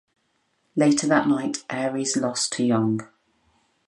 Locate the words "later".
0.75-1.05